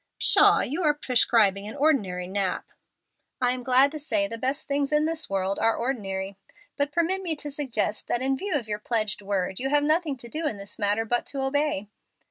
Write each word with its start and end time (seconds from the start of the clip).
"Pshaw! 0.17 0.61
you 0.61 0.81
are 0.81 0.95
prescribing 0.95 1.67
an 1.67 1.75
ordinary 1.75 2.25
nap." 2.25 2.65
"I 3.39 3.51
am 3.51 3.61
glad 3.61 3.91
to 3.91 3.99
say 3.99 4.27
the 4.27 4.35
best 4.39 4.67
things 4.67 4.91
in 4.91 5.05
this 5.05 5.29
world 5.29 5.59
are 5.59 5.75
ordinary. 5.77 6.37
But 6.75 6.91
permit 6.91 7.21
me 7.21 7.35
to 7.35 7.51
suggest 7.51 8.07
that 8.07 8.19
in 8.23 8.35
view 8.35 8.55
of 8.55 8.67
your 8.67 8.79
pledged 8.79 9.21
word 9.21 9.59
you 9.59 9.69
have 9.69 9.83
nothing 9.83 10.17
to 10.17 10.27
do 10.27 10.47
in 10.47 10.57
this 10.57 10.79
matter 10.79 11.05
but 11.05 11.27
to 11.27 11.43
obey." 11.43 11.87